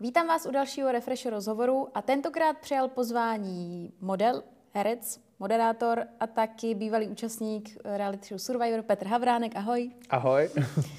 [0.00, 4.42] Vítám vás u dalšího Refresh rozhovoru a tentokrát přijal pozvání model,
[4.74, 9.56] herec, moderátor a taky bývalý účastník reality show Survivor Petr Havránek.
[9.56, 9.90] Ahoj.
[10.10, 10.50] Ahoj.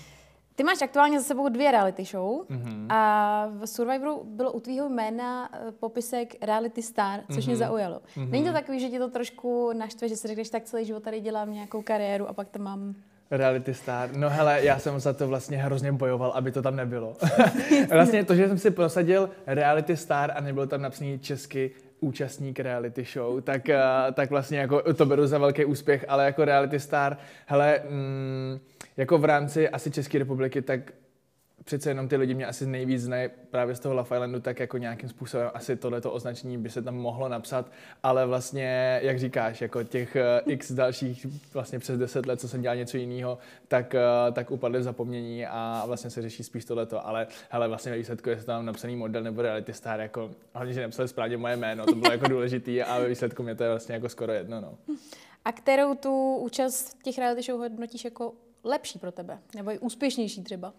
[0.56, 2.86] Ty máš aktuálně za sebou dvě reality show mm-hmm.
[2.90, 7.46] a v Survivoru bylo u tvýho jména eh, popisek reality star, což mm-hmm.
[7.46, 7.60] mě mhm.
[7.60, 8.02] zaujalo.
[8.16, 8.30] Mm-hmm.
[8.30, 11.20] Není to takový, že ti to trošku naštve, že si řekneš, tak celý život tady
[11.20, 12.96] dělám nějakou kariéru a pak to mám
[13.32, 14.10] Reality star.
[14.16, 17.18] No hele, já jsem za to vlastně hrozně bojoval, aby to tam nebylo.
[17.90, 23.06] vlastně to, že jsem si prosadil reality star a nebyl tam napsaný česky účastník reality
[23.14, 27.18] show, tak, uh, tak vlastně jako to beru za velký úspěch, ale jako reality star,
[27.46, 28.60] hele, mm,
[28.98, 30.80] jako v rámci asi České republiky, tak
[31.68, 34.78] přece jenom ty lidi mě asi nejvíc znají právě z toho Love Islandu, tak jako
[34.78, 37.72] nějakým způsobem asi tohleto označení by se tam mohlo napsat,
[38.04, 42.62] ale vlastně, jak říkáš, jako těch eh, x dalších vlastně přes 10 let, co jsem
[42.62, 47.08] dělal něco jiného, tak, eh, tak upadly v zapomnění a vlastně se řeší spíš tohleto,
[47.08, 50.82] ale hele, vlastně ve výsledku je tam napsaný model nebo reality star, jako hlavně, že
[50.82, 53.96] napsali správně moje jméno, to bylo jako důležitý a ve výsledku mě to je vlastně
[53.96, 54.78] jako skoro jedno, no.
[55.46, 58.34] A kterou tu účast v těch reality show hodnotíš jako
[58.64, 59.40] lepší pro tebe?
[59.56, 60.74] Nebo i úspěšnější třeba?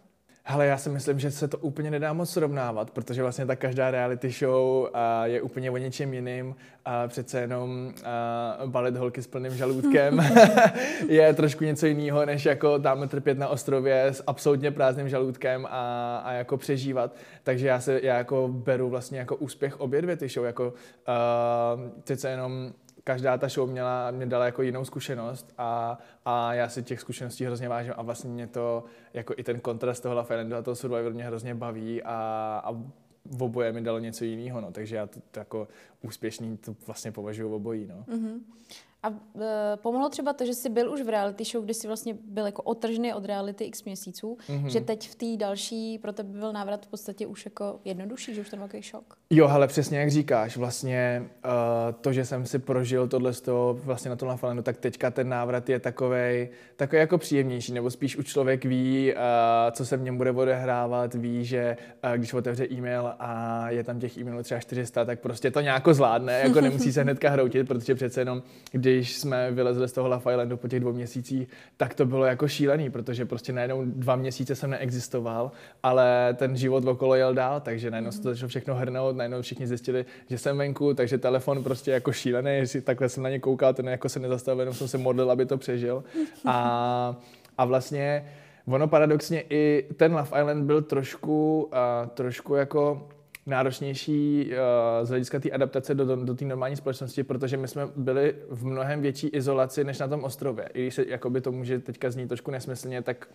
[0.51, 3.91] Hele, já si myslím, že se to úplně nedá moc srovnávat, protože vlastně ta každá
[3.91, 9.27] reality show a, je úplně o něčem jiným a přece jenom a, balet holky s
[9.27, 10.21] plným žaludkem
[11.09, 16.17] je trošku něco jiného, než jako dáme trpět na ostrově s absolutně prázdným žaludkem a,
[16.19, 17.17] a jako přežívat.
[17.43, 20.75] Takže já se já jako beru vlastně jako úspěch obě dvě ty show, jako
[21.07, 22.73] a, přece jenom
[23.09, 27.45] každá ta show měla, mě dala jako jinou zkušenost a, a já si těch zkušeností
[27.45, 30.75] hrozně vážím a vlastně mě to, jako i ten kontrast toho Love Islandu a toho
[30.75, 32.15] Survivor mě hrozně baví a,
[32.65, 32.73] a
[33.25, 34.73] v oboje mi dalo něco jiného, no.
[34.73, 35.69] takže já to, to jako
[36.03, 37.87] úspěšný to vlastně považuji obojí.
[37.87, 38.05] No.
[38.09, 38.41] Mm-hmm.
[39.03, 42.15] A e, pomohlo třeba to, že jsi byl už v reality show, kde jsi vlastně
[42.25, 44.67] byl jako otržený od reality x měsíců, mm-hmm.
[44.67, 48.41] že teď v té další pro tebe byl návrat v podstatě už jako jednodušší, že
[48.41, 49.17] už to byl takový šok?
[49.31, 51.51] Jo, ale přesně jak říkáš, vlastně uh,
[52.01, 55.29] to, že jsem si prožil tohle z toho vlastně na tom Lafalendu, tak teďka ten
[55.29, 59.21] návrat je takový takový jako příjemnější, nebo spíš už člověk ví, uh,
[59.71, 64.01] co se v něm bude odehrávat, ví, že uh, když otevře e-mail a je tam
[64.01, 67.95] těch e-mailů třeba 400, tak prostě to nějak zvládne, jako nemusí se hnedka hroutit, protože
[67.95, 68.43] přece jenom,
[68.73, 72.25] když když jsme vylezli z toho Love Islandu po těch dvou měsících, tak to bylo
[72.25, 75.51] jako šílený, protože prostě najednou dva měsíce jsem neexistoval,
[75.83, 79.67] ale ten život okolo jel dál, takže najednou se to začalo všechno hrnout, najednou všichni
[79.67, 83.75] zjistili, že jsem venku, takže telefon prostě jako šílený, jestli takhle jsem na ně koukal,
[83.75, 86.05] ten jako se nezastavil, jenom jsem se modlil, aby to přežil.
[86.45, 87.17] A,
[87.59, 88.25] a vlastně
[88.67, 93.09] ono paradoxně i ten Love Island byl trošku, uh, trošku jako
[93.49, 97.89] náročnější uh, z hlediska té adaptace do, do, do té normální společnosti, protože my jsme
[97.97, 100.69] byli v mnohem větší izolaci než na tom ostrově.
[100.75, 103.29] I když se jakoby to může teďka znít trošku nesmyslně, tak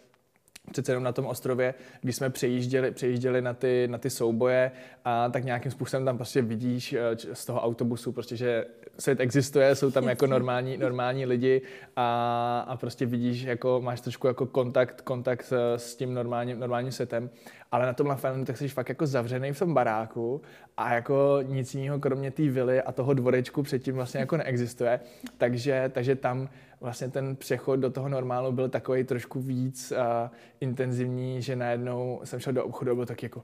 [0.72, 4.72] přece jenom na tom ostrově, když jsme přejížděli, přejížděli na, ty, na ty souboje,
[5.06, 8.66] a tak nějakým způsobem tam prostě vidíš eh, z toho autobusu, prostě, že
[9.00, 11.62] svět existuje, jsou tam jako normální, normální lidi
[11.96, 16.92] a, a prostě vidíš, jako máš trošku jako kontakt, kontakt s, s tím normálním, normálním
[16.92, 17.30] světem
[17.74, 20.42] ale na tom Lafayette tak jsi fakt jako zavřený v tom baráku
[20.78, 25.00] a jako nic jiného kromě té vily a toho dvorečku předtím vlastně jako neexistuje.
[25.38, 26.50] Takže, takže tam
[26.84, 30.30] vlastně ten přechod do toho normálu byl takový trošku víc uh,
[30.60, 33.44] intenzivní, že najednou jsem šel do obchodu a byl tak jako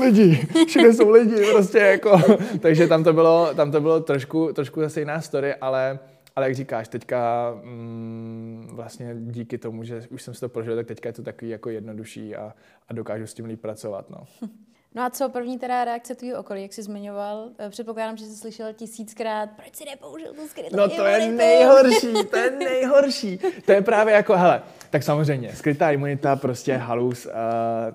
[0.00, 2.20] lidi, všude jsou lidi, prostě jako,
[2.60, 5.98] takže tam to bylo, tam to bylo trošku, trošku zase jiná story, ale
[6.36, 10.86] ale jak říkáš, teďka mm, vlastně díky tomu, že už jsem si to prožil, tak
[10.86, 12.54] teďka je to takový jako jednodušší a,
[12.88, 14.10] a dokážu s tím líp pracovat.
[14.10, 14.26] No.
[14.94, 17.48] No a co první teda reakce tvýho okolí, jak jsi zmiňoval?
[17.58, 22.12] Eh, předpokládám, že jsi slyšel tisíckrát, proč si nepoužil tu skrytou No to je nejhorší,
[22.30, 23.38] to je nejhorší.
[23.66, 27.32] To je právě jako, hele, tak samozřejmě, skrytá imunita, prostě halus, uh,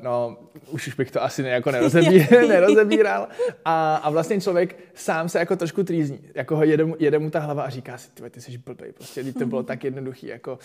[0.03, 0.38] no
[0.69, 3.28] už, už bych to asi jako nerozebí, nerozebíral.
[3.66, 7.40] A, a vlastně člověk sám se jako trošku trýzní, jako ho jede, jede mu ta
[7.40, 10.59] hlava a říká si, ty, ty jsi blbej, prostě to bylo tak jednoduchý, jako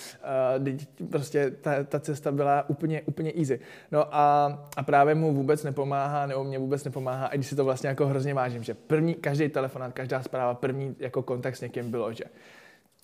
[0.59, 3.61] uh, prostě ta, ta cesta byla úplně, úplně easy.
[3.91, 7.65] No a, a právě mu vůbec nepomáhá, nebo mě vůbec nepomáhá, a když si to
[7.65, 11.91] vlastně jako hrozně vážím, že první, každý telefonát, každá zpráva, první jako kontakt s někým
[11.91, 12.25] bylo, že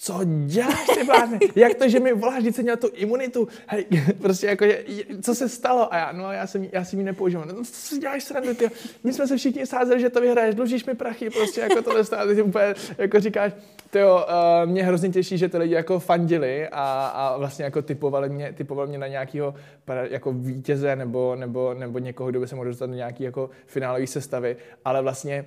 [0.00, 1.38] co děláš, ty blázne?
[1.56, 3.48] Jak to, že mi voláš, když měl tu imunitu?
[3.66, 3.86] Hej,
[4.22, 4.64] prostě jako,
[5.22, 5.94] co se stalo?
[5.94, 7.48] A já, no já, jsem, já si ji nepoužívám.
[7.48, 8.70] No, co si děláš srandu, ty?
[9.04, 12.34] My jsme se všichni sázeli, že to vyhraješ, dlužíš mi prachy, prostě jako tohle stále,
[12.34, 13.52] ty úplně, jako říkáš,
[13.90, 17.82] to jo, uh, mě hrozně těší, že ty lidi jako fandili a, a vlastně jako
[17.82, 19.54] typovali mě, typovali mě na nějakého
[20.10, 24.06] jako vítěze nebo, nebo, nebo někoho, kdo by se mohl dostat do nějaký jako finálové
[24.06, 25.44] sestavy, ale vlastně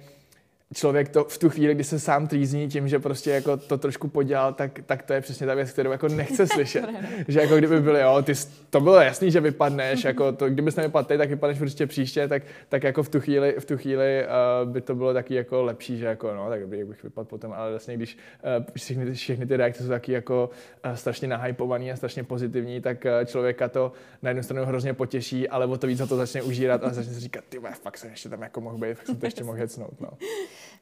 [0.73, 4.07] člověk to v tu chvíli, kdy se sám trýzní tím, že prostě jako to trošku
[4.07, 6.85] podělal, tak, tak to je přesně ta věc, kterou jako nechce slyšet.
[7.27, 8.33] že jako kdyby byly, jo, ty,
[8.69, 12.43] to bylo jasný, že vypadneš, jako to, kdybys nevypadl teď, tak vypadneš prostě příště, tak,
[12.69, 14.25] tak jako v tu chvíli, v tu chvíli
[14.63, 17.53] uh, by to bylo taky jako lepší, že jako no, tak dobrý, bych vypadl potom,
[17.53, 18.17] ale vlastně když
[18.59, 20.49] uh, všechny, všechny ty reakce jsou taky jako
[20.85, 23.91] uh, strašně nahypovaný a strašně pozitivní, tak uh, člověka to
[24.21, 27.13] na jednu stranu hrozně potěší, ale o to víc za to začne užírat a začne
[27.13, 29.57] si říkat, ty fakt jsem ještě tam jako mohl být, fakt jsem to ještě mohl
[29.57, 30.09] hecnout, no.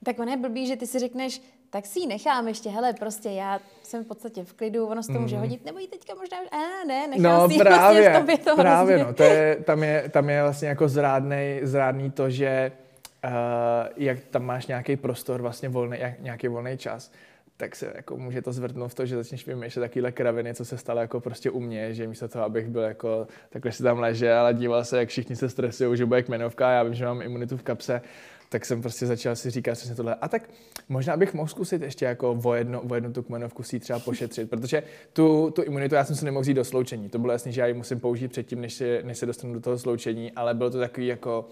[0.03, 3.29] Tak on je blbý, že ty si řekneš, tak si ji nechám ještě, hele, prostě
[3.29, 5.41] já jsem v podstatě v klidu, ono se to může mm.
[5.41, 8.97] hodit, nebo ji teďka možná, a ne, nechám no, si právě, vlastně v to právě,
[8.97, 12.71] no, to je, tam, je, tam je vlastně jako zrádnej, zrádný to, že
[13.25, 13.31] uh,
[13.97, 17.11] jak tam máš nějaký prostor, vlastně volný, nějaký volný čas,
[17.57, 20.77] tak se jako může to zvrtnout v to, že začneš vymýšlet takovéhle kraviny, co se
[20.77, 24.45] stalo jako prostě u mě, že místo toho, abych byl jako takhle si tam ležel
[24.45, 27.57] a díval se, jak všichni se stresují, že bude kmenovka, já vím, že mám imunitu
[27.57, 28.01] v kapse,
[28.49, 30.15] tak jsem prostě začal si říkat přesně tohle.
[30.15, 30.49] A tak
[30.89, 34.49] možná bych mohl zkusit ještě jako o jednu, o jednu tu kmenovku si třeba pošetřit,
[34.49, 37.09] protože tu, tu imunitu já jsem si nemohl vzít do sloučení.
[37.09, 39.59] To bylo jasné, že já ji musím použít předtím, než se, než se dostanu do
[39.59, 41.47] toho sloučení, ale bylo to takový jako,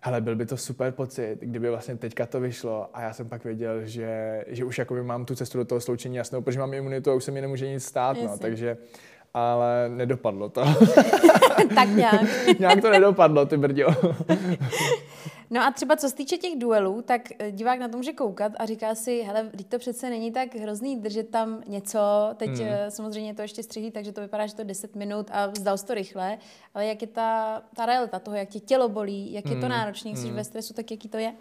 [0.00, 3.44] hele, byl by to super pocit, kdyby vlastně teďka to vyšlo a já jsem pak
[3.44, 7.10] věděl, že, že už jako mám tu cestu do toho sloučení jasnou, protože mám imunitu
[7.10, 8.76] a už se mi nemůže nic stát, no, takže
[9.34, 10.64] ale nedopadlo to.
[11.74, 12.20] tak nějak.
[12.58, 13.86] nějak to nedopadlo, ty brďo.
[15.50, 18.52] No a třeba co se týče těch duelů, tak eh, divák na to může koukat
[18.58, 21.98] a říká si, hele, teď to přece není tak hrozný držet tam něco,
[22.36, 22.68] teď hmm.
[22.68, 25.78] Eh, samozřejmě to ještě střihí, takže to vypadá, že to je 10 minut a vzdal
[25.78, 26.38] to rychle,
[26.74, 29.68] ale jak je ta, ta realita toho, jak tě tělo bolí, jak je to hmm.
[29.68, 30.36] náročné, jsi hmm.
[30.36, 31.34] ve stresu, tak jaký to je?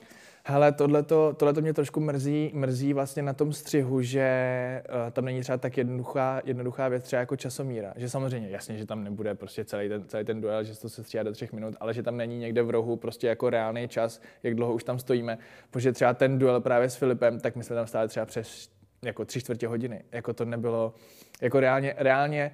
[0.48, 5.42] Hele, tohleto, tohleto mě trošku mrzí, mrzí vlastně na tom střihu, že uh, tam není
[5.42, 7.94] třeba tak jednoduchá, jednoduchá věc třeba jako časomíra.
[7.96, 11.04] Že samozřejmě, jasně, že tam nebude prostě celý ten, celý ten duel, že to se
[11.04, 14.22] stříhá do třech minut, ale že tam není někde v rohu prostě jako reálný čas,
[14.44, 15.38] jak dlouho už tam stojíme.
[15.72, 18.70] Protože třeba ten duel právě s Filipem, tak my jsme tam stáli třeba přes
[19.06, 20.04] jako tři čtvrtě hodiny.
[20.12, 20.94] Jako to nebylo,
[21.42, 22.52] jako reálně, reálně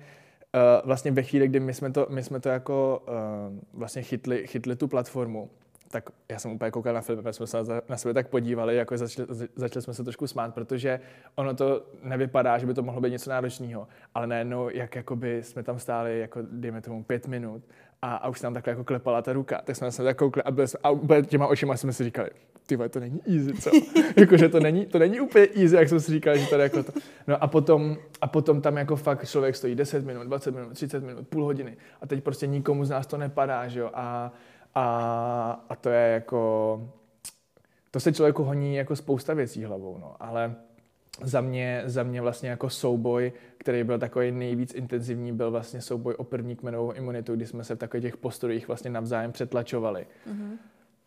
[0.56, 4.48] uh, vlastně ve chvíli, kdy my jsme to, my jsme to jako uh, vlastně chytli,
[4.48, 5.50] chytli tu platformu,
[5.92, 7.58] tak já jsem úplně koukal na Filipa, jsme se
[7.90, 11.00] na sebe tak podívali, jako začali, začali jsme se trošku smát, protože
[11.36, 15.64] ono to nevypadá, že by to mohlo být něco náročného, ale najednou, jak jakoby jsme
[15.64, 17.64] tam stáli, jako dejme tomu pět minut
[18.02, 20.44] a, a už se nám takhle jako klepala ta ruka, tak jsme sebe tak koukli
[20.44, 22.30] a, byli jsme, a těma očima jsme si říkali,
[22.66, 23.70] ty to není easy, co?
[24.18, 26.84] Jakože to není, to není úplně easy, jak jsem si říkal, že to je jako
[26.84, 26.92] to.
[27.28, 31.04] No a potom, a potom tam jako fakt člověk stojí 10 minut, 20 minut, 30
[31.04, 33.92] minut, půl hodiny a teď prostě nikomu z nás to nepadá, že jo?
[33.94, 34.32] A,
[34.76, 36.92] a, a to je jako,
[37.92, 40.56] to se člověku honí jako spousta věcí hlavou, no, ale
[41.24, 46.16] za mě, za mě vlastně jako souboj, který byl takový nejvíc intenzivní, byl vlastně souboj
[46.18, 50.06] o první kmenovou imunitu, kdy jsme se v takových těch postojích vlastně navzájem přetlačovali.
[50.28, 50.58] Mm-hmm.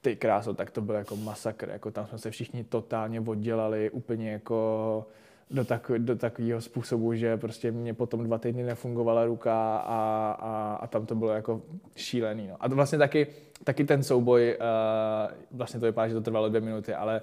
[0.01, 4.33] Ty kráso, tak to byl jako masakr, jako tam jsme se všichni totálně oddělali, úplně
[4.33, 5.07] jako
[5.51, 10.79] do, tak, do takového způsobu, že prostě mě potom dva týdny nefungovala ruka a, a,
[10.81, 11.63] a tam to bylo jako
[11.97, 12.49] šílený.
[12.49, 12.57] No.
[12.61, 13.27] A to vlastně taky,
[13.65, 17.21] taky ten souboj, uh, vlastně to vypadá, že to trvalo dvě minuty, ale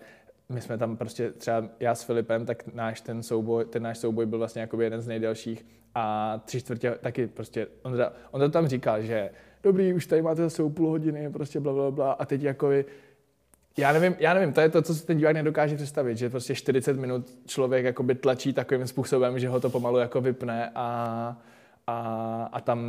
[0.50, 4.26] my jsme tam prostě třeba já s Filipem, tak náš ten souboj, ten náš souboj
[4.26, 5.66] byl vlastně jako jeden z nejdelších
[5.96, 7.94] a tři čtvrtě taky prostě, on,
[8.32, 9.30] on to tam říkal, že
[9.64, 12.72] dobrý, už tady máte zase půl hodiny, prostě bla, bla, bla a teď jako
[13.78, 16.56] já nevím, já nevím, to je to, co si ten divák nedokáže představit, že prostě
[16.56, 21.38] 40 minut člověk jakoby tlačí takovým způsobem, že ho to pomalu jako vypne a,
[21.88, 22.80] a, a tam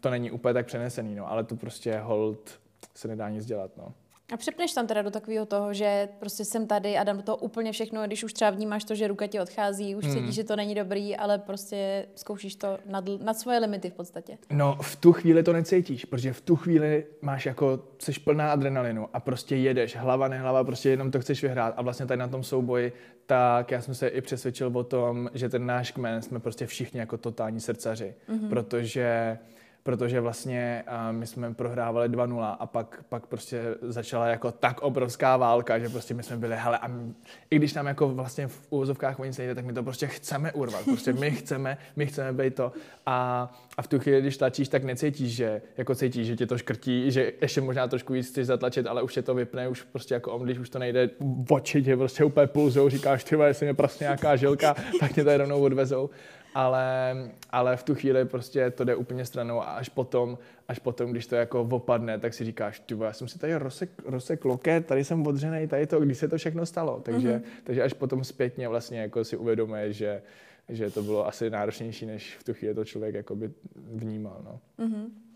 [0.00, 2.60] to není úplně tak přenesený, no, ale to prostě hold
[2.94, 3.92] se nedá nic dělat, no.
[4.32, 7.36] A přepneš tam teda do takového toho, že prostě jsem tady a dám do toho
[7.36, 10.14] úplně všechno, když už třeba vnímáš to, že ruka ti odchází, už hmm.
[10.14, 14.38] cítíš, že to není dobrý, ale prostě zkoušíš to nad, nad svoje limity v podstatě.
[14.50, 19.08] No, v tu chvíli to necítíš, protože v tu chvíli máš jako, jsi plná adrenalinu
[19.12, 22.42] a prostě jedeš, hlava nehlava, prostě jenom to chceš vyhrát a vlastně tady na tom
[22.42, 22.92] souboji,
[23.26, 27.00] tak já jsem se i přesvědčil o tom, že ten náš kmen jsme prostě všichni
[27.00, 28.48] jako totální srdcaři, mm-hmm.
[28.48, 29.38] protože
[29.82, 35.78] protože vlastně my jsme prohrávali 2-0 a pak, pak prostě začala jako tak obrovská válka,
[35.78, 37.14] že prostě my jsme byli, hele, a my,
[37.50, 40.52] i když nám jako vlastně v úvozovkách o nic nejde, tak my to prostě chceme
[40.52, 42.72] urvat, prostě my chceme, my chceme být to.
[43.06, 46.58] A, a v tu chvíli, když tlačíš, tak necítíš, že jako cítíš, že tě to
[46.58, 50.14] škrtí, že ještě možná trošku víc chceš zatlačit, ale už je to vypne, už prostě
[50.14, 51.10] jako když už to nejde,
[51.50, 55.36] oči tě prostě úplně pulzou, říkáš, ty jestli mě prostě nějaká žilka, tak tě tady
[55.36, 56.10] rovnou odvezou
[56.54, 57.16] ale,
[57.50, 60.38] ale v tu chvíli prostě to jde úplně stranou a až potom,
[60.68, 63.90] až potom, když to jako opadne, tak si říkáš, ty já jsem si tady rozsek,
[64.04, 67.00] rozsek loket, tady jsem odřený, tady to, když se to všechno stalo.
[67.00, 67.62] Takže, mm-hmm.
[67.64, 70.22] takže až potom zpětně vlastně jako si uvědomuje, že,
[70.68, 74.40] že to bylo asi náročnější, než v tu chvíli to člověk jako by vnímal.
[74.44, 74.60] No.
[74.86, 75.29] Mm-hmm.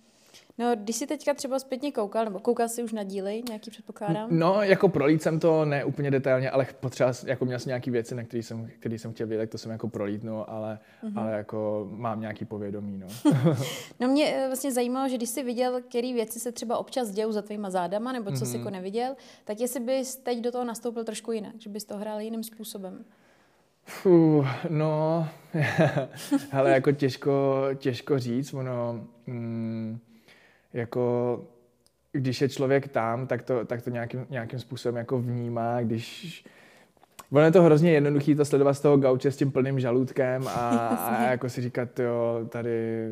[0.58, 4.28] No, když si teďka třeba zpětně koukal, nebo koukal si už na díly, nějaký předpokládám?
[4.30, 8.14] No, jako prolít jsem to ne úplně detailně, ale potřeba, jako měl jsem nějaký věci,
[8.14, 11.20] na které jsem, který jsem chtěl vědět, tak to jsem jako prolítnul, ale, mm-hmm.
[11.20, 13.06] ale jako mám nějaký povědomí, no.
[14.00, 17.32] no mě eh, vlastně zajímalo, že když jsi viděl, které věci se třeba občas dějou
[17.32, 18.50] za tvýma zádama, nebo co mm-hmm.
[18.50, 21.96] jsi jako neviděl, tak jestli bys teď do toho nastoupil trošku jinak, že bys to
[21.96, 23.04] hrál jiným způsobem.
[23.86, 25.28] Fuh, no,
[26.52, 29.98] ale jako těžko, těžko říct, ono, mm,
[30.74, 31.44] jako
[32.12, 36.44] když je člověk tam, tak to, tak to nějakým, nějakým způsobem jako vnímá, když
[37.30, 40.50] Ono je to hrozně jednoduché to sledovat z toho gauče s tím plným žaludkem a,
[40.88, 43.08] a jako si říkat, jo, tady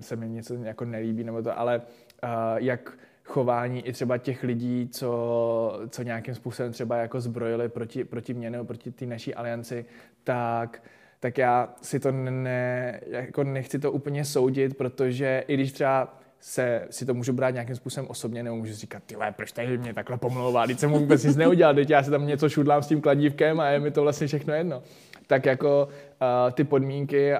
[0.00, 4.88] se mi něco jako nelíbí nebo to, ale uh, jak chování i třeba těch lidí,
[4.92, 9.84] co, co nějakým způsobem třeba jako zbrojili proti, proti mě nebo proti té naší alianci,
[10.24, 10.82] tak
[11.20, 16.86] tak já si to ne, jako nechci to úplně soudit, protože i když třeba se,
[16.90, 20.18] si to můžu brát nějakým způsobem osobně, nebo můžu říkat, ty proč tady mě takhle
[20.18, 23.00] pomlouvá, teď jsem mu vůbec nic neudělal, teď já si tam něco šudlám s tím
[23.00, 24.82] kladívkem a je mi to vlastně všechno jedno.
[25.26, 27.38] Tak jako uh, ty podmínky a,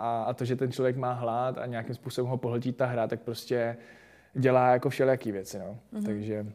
[0.00, 3.06] a, a, to, že ten člověk má hlad a nějakým způsobem ho pohltí ta hra,
[3.06, 3.76] tak prostě
[4.34, 5.78] dělá jako všelijaký věci, no.
[5.94, 6.04] Mm-hmm.
[6.06, 6.46] Takže...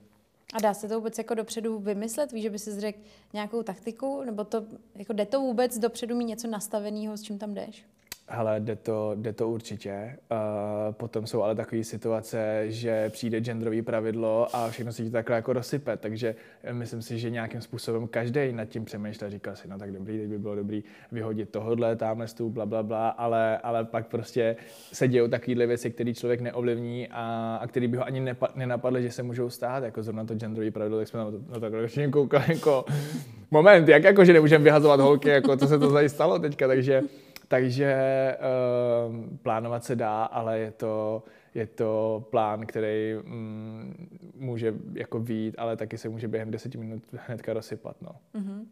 [0.54, 2.32] A dá se to vůbec jako dopředu vymyslet?
[2.32, 3.00] Víš, že by si řekl
[3.34, 4.24] nějakou taktiku?
[4.24, 7.86] Nebo to, jako jde to vůbec dopředu mít něco nastaveného, s čím tam jdeš?
[8.28, 10.18] Hele, jde to, jde to určitě.
[10.32, 15.36] Uh, potom jsou ale takové situace, že přijde genderový pravidlo a všechno se ti takhle
[15.36, 16.36] jako rozsype, takže
[16.72, 20.28] myslím si, že nějakým způsobem každý nad tím přemýšlel, říkal si, no tak dobrý, teď
[20.28, 24.56] by bylo dobrý vyhodit tohodle, tamhle stůl, bla, bla, bla, ale, ale pak prostě
[24.94, 29.04] se dějou takovéhle věci, které člověk neovlivní a, a který by ho ani nepa, nenapadly,
[29.04, 32.12] že se můžou stát, jako zrovna to genderový pravidlo, tak jsme na to, na to
[32.12, 32.86] koukali, jako
[33.52, 37.02] moment, jak jako, že nemůžeme vyhazovat holky, jako co se to tady stalo teďka, takže
[37.48, 37.96] takže
[38.40, 41.24] uh, plánovat se dá, ale je to,
[41.54, 47.04] je to plán, který mm, může jako výjít, ale taky se může během deseti minut
[47.12, 48.02] hnedka rozsypat.
[48.02, 48.10] No.
[48.36, 48.66] Mm-hmm.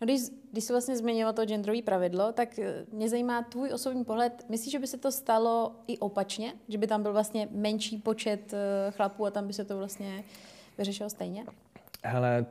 [0.00, 0.20] No, když,
[0.52, 4.46] když jsi vlastně zmiňoval to genderové pravidlo, tak eh, mě zajímá tvůj osobní pohled.
[4.48, 6.52] Myslíš, že by se to stalo i opačně?
[6.68, 8.58] Že by tam byl vlastně menší počet uh,
[8.94, 10.24] chlapů a tam by se to vlastně
[10.78, 11.44] vyřešilo stejně?
[12.04, 12.46] Hele,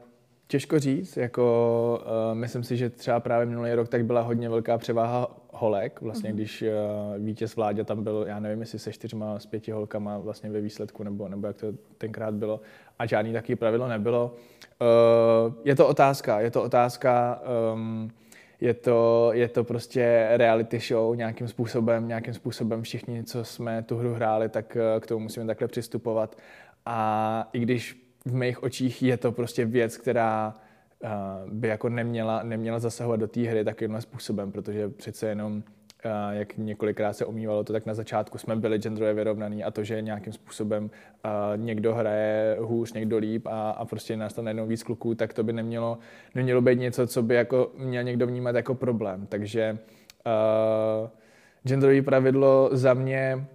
[0.48, 4.78] Těžko říct, jako uh, myslím si, že třeba právě minulý rok tak byla hodně velká
[4.78, 6.34] převáha holek, vlastně mm-hmm.
[6.34, 10.50] když uh, vítěz vládě tam byl, já nevím, jestli se čtyřma, s pěti holkama vlastně
[10.50, 12.60] ve výsledku, nebo, nebo jak to tenkrát bylo,
[13.00, 14.36] a žádný takový pravidlo nebylo.
[14.82, 17.42] Uh, je to otázka, je to otázka,
[17.74, 18.12] um,
[18.62, 23.98] je to, je to prostě reality show nějakým způsobem, nějakým způsobem všichni, co jsme tu
[23.98, 26.38] hru hráli, tak k tomu musíme takhle přistupovat.
[26.86, 30.54] A i když v mých očích je to prostě věc, která
[31.04, 31.10] uh,
[31.54, 36.58] by jako neměla, neměla zasahovat do té hry takovýmhle způsobem, protože přece jenom uh, jak
[36.58, 40.34] několikrát se omývalo to, tak na začátku jsme byli genderově vyrovnaný a to, že nějakým
[40.34, 40.92] způsobem uh,
[41.64, 45.44] někdo hraje hůř, někdo líp a, a prostě nás tam najednou víc kluků, tak to
[45.44, 45.98] by nemělo,
[46.36, 49.28] nemělo být něco, co by jako měl někdo vnímat jako problém.
[49.28, 49.78] Takže
[50.26, 51.10] uh,
[51.64, 53.46] genderové pravidlo za mě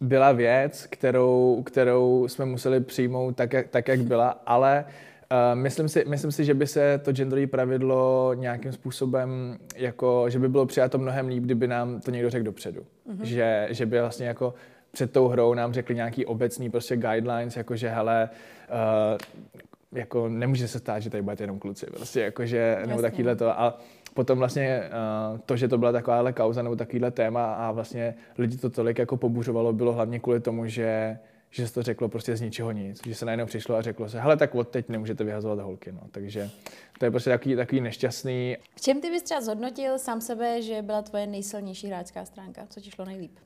[0.00, 4.84] byla věc, kterou, kterou jsme museli přijmout tak, jak, tak, jak byla, ale
[5.32, 10.38] Uh, myslím, si, myslím si, že by se to genderové pravidlo nějakým způsobem, jako, že
[10.38, 12.80] by bylo přijato mnohem líp, kdyby nám to někdo řekl dopředu.
[12.80, 13.22] Mm-hmm.
[13.22, 14.54] Že, že by vlastně jako
[14.90, 18.28] před tou hrou nám řekli nějaký obecný prostě guidelines, jako že hele,
[18.70, 19.18] uh,
[19.92, 23.60] jako nemůže se stát, že tady budete jenom kluci, prostě jako že, nebo takovýhle to.
[23.60, 23.78] A
[24.14, 24.82] potom vlastně
[25.32, 28.98] uh, to, že to byla takováhle kauza nebo takovýhle téma a vlastně lidi to tolik
[28.98, 31.18] jako pobuřovalo, bylo hlavně kvůli tomu, že
[31.50, 34.20] že se to řeklo prostě z ničeho nic, že se najednou přišlo a řeklo se,
[34.20, 36.00] hele, tak od teď nemůžete vyhazovat holky, no.
[36.10, 36.50] takže
[36.98, 38.56] to je prostě takový, takový nešťastný.
[38.76, 42.80] V čem ty bys třeba zhodnotil sám sebe, že byla tvoje nejsilnější hráčská stránka, co
[42.80, 43.38] ti šlo nejlíp?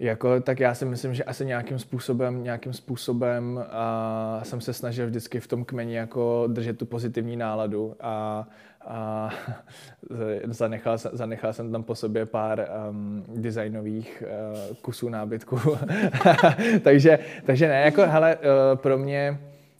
[0.00, 5.06] Jako, tak já si myslím, že asi nějakým způsobem, nějakým způsobem a jsem se snažil
[5.06, 8.48] vždycky v tom kmeni jako držet tu pozitivní náladu a,
[8.86, 9.30] a
[10.44, 15.60] zanechal, zanechal jsem tam po sobě pár um, designových uh, kusů nábytku.
[16.82, 18.42] takže, takže ne, jako hele, uh,
[18.74, 19.38] pro mě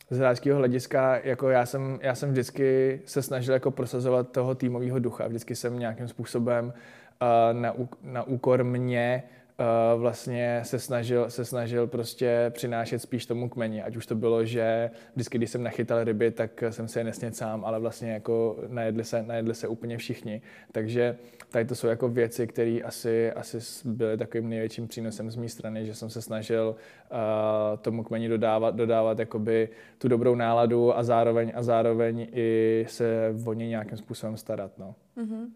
[0.09, 4.99] z hráčského hlediska, jako já jsem, já jsem vždycky se snažil jako prosazovat toho týmového
[4.99, 5.27] ducha.
[5.27, 9.23] Vždycky jsem nějakým způsobem uh, na, na úkor mě
[9.59, 13.83] uh, vlastně se snažil, se snažil prostě přinášet spíš tomu kmeni.
[13.83, 17.35] Ať už to bylo, že vždycky, když jsem nachytal ryby, tak jsem se je nesnět
[17.35, 20.41] sám, ale vlastně jako najedli se, najedli se úplně všichni.
[20.71, 21.17] Takže
[21.49, 25.85] tady to jsou jako věci, které asi, asi byly takovým největším přínosem z mé strany,
[25.85, 26.75] že jsem se snažil
[27.11, 27.17] uh,
[27.77, 33.53] tomu kmeni dodávat, dodávat jakoby tu dobrou náladu a zároveň, a zároveň i se o
[33.53, 34.71] ně nějakým způsobem starat.
[34.77, 34.95] No.
[35.17, 35.47] Mm-hmm.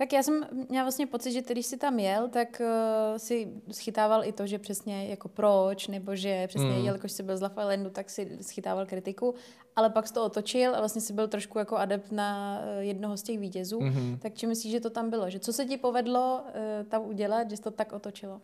[0.00, 4.24] Tak já jsem měla vlastně pocit, že když jsi tam jel, tak uh, si schytával
[4.24, 6.84] i to, že přesně jako proč, nebo že přesně mm.
[6.84, 9.34] jelikož jsi byl z Love Islandu, tak si schytával kritiku,
[9.76, 13.16] ale pak jsi to otočil a vlastně si byl trošku jako adept na uh, jednoho
[13.16, 13.78] z těch vítězů.
[13.78, 14.18] Mm-hmm.
[14.18, 15.30] Tak či myslíš, že to tam bylo?
[15.30, 18.40] Že co se ti povedlo uh, tam udělat, že jsi to tak otočilo?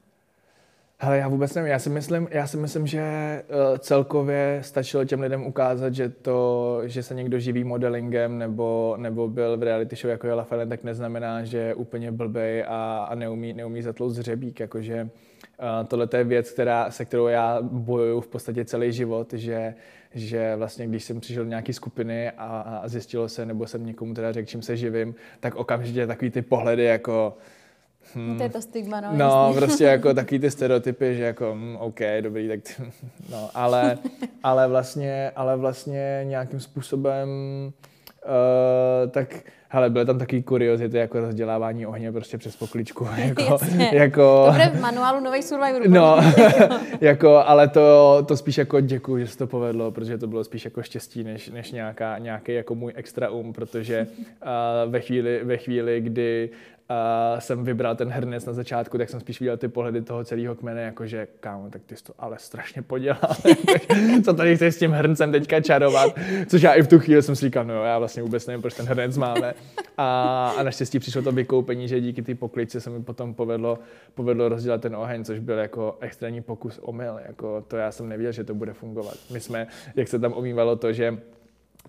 [0.99, 1.71] Hele, já vůbec nevím.
[1.71, 3.03] Já si myslím, já si myslím že
[3.49, 9.29] uh, celkově stačilo těm lidem ukázat, že to, že se někdo živí modelingem nebo, nebo
[9.29, 13.15] byl v reality show jako Jela Felen, tak neznamená, že je úplně blbej a, a
[13.15, 14.61] neumí, neumí zatlout zřebík.
[14.61, 19.75] Jakože uh, tohle je věc, která, se kterou já bojuju v podstatě celý život, že
[20.15, 24.15] že vlastně když jsem přišel do nějaké skupiny a, a zjistilo se, nebo jsem někomu
[24.15, 27.37] teda řekl, čím se živím, tak okamžitě takový ty pohledy jako
[28.15, 28.29] Hmm.
[28.29, 29.09] No to je to stigma, no.
[29.13, 29.61] No, jasný.
[29.61, 32.73] prostě jako takový ty stereotypy, že jako, hm, OK, dobrý, tak ty,
[33.31, 33.99] no, ale,
[34.43, 37.29] ale vlastně, ale vlastně nějakým způsobem
[38.27, 39.35] Uh, tak
[39.69, 43.09] hele, byly tam taky kuriozity, jako rozdělávání ohně prostě přes pokličku.
[43.17, 43.59] Jako,
[43.93, 45.85] jako, Dobré v manuálu nových Survivorů.
[45.89, 46.19] No,
[47.01, 50.65] jako, ale to, to spíš jako děkuji, že se to povedlo, protože to bylo spíš
[50.65, 55.57] jako štěstí, než, než nějaká, nějaký jako můj extra um, protože uh, ve, chvíli, ve
[55.57, 56.51] chvíli, kdy
[56.91, 60.55] uh, jsem vybral ten hrnec na začátku, tak jsem spíš viděl ty pohledy toho celého
[60.55, 63.37] kmene, jakože kámo, tak ty jsi to ale strašně podělal.
[64.25, 66.19] Co tady chceš s tím hrncem teďka čarovat?
[66.47, 68.75] Což já i v tu chvíli jsem si říkal, no já vlastně vůbec nevím, proč
[68.75, 69.55] ten hrnec máme.
[69.99, 73.79] A, a naštěstí přišlo to vykoupení, že díky té pokličce se mi potom povedlo,
[74.15, 77.21] povedlo rozdělat ten oheň, což byl jako extrémní pokus omyl.
[77.27, 79.15] Jako to já jsem nevěděl, že to bude fungovat.
[79.33, 79.67] My jsme,
[79.97, 81.19] jak se tam omývalo to, že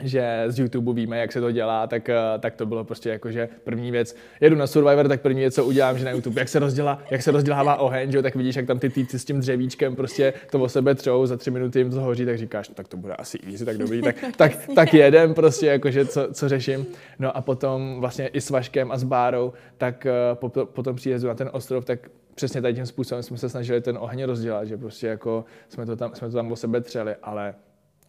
[0.03, 3.31] že z YouTube víme, jak se to dělá, tak, eh, tak to bylo prostě jako,
[3.31, 6.49] že první věc, jedu na Survivor, tak první věc, co udělám, že na YouTube, jak
[6.49, 9.39] se, rozdělá, jak se rozdělává oheň, že tak vidíš, jak tam ty týci s tím
[9.39, 12.75] dřevíčkem prostě to o sebe třou, za tři minuty jim to hoří, tak říkáš, no,
[12.75, 16.49] tak to bude asi easy, tak dobrý, tak, tak, tak jedem prostě, jakože co, co,
[16.49, 16.85] řeším.
[17.19, 20.95] No a potom vlastně i s Vaškem a s Bárou, tak eh, po, po tom
[20.95, 21.99] příjezdu na ten ostrov, tak
[22.35, 25.95] přesně tady tím způsobem jsme se snažili ten oheň rozdělat, že prostě jako jsme to
[25.95, 27.55] tam, jsme to tam o sebe třeli, ale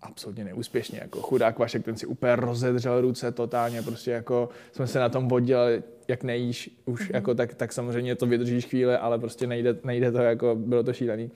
[0.02, 0.98] absolutně neúspěšně.
[1.02, 5.28] Jako chudák Vašek, ten si úplně rozedřel ruce totálně, prostě jako jsme se na tom
[5.28, 7.14] vodili, jak nejíš už, mm-hmm.
[7.14, 10.92] jako tak, tak samozřejmě to vydržíš chvíli, ale prostě nejde, nejde to, jako bylo to
[10.92, 11.30] šílený.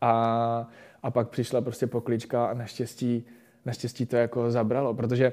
[0.00, 0.70] A,
[1.02, 3.26] a pak přišla prostě poklička a naštěstí,
[3.64, 5.32] naštěstí to jako zabralo, protože